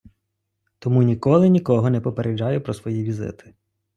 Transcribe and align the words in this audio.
Тому 0.79 1.01
ніколи 1.03 1.49
нікого 1.49 1.89
не 1.89 2.01
попереджаю 2.01 2.61
про 2.61 2.73
свої 2.73 3.03
візити. 3.03 3.53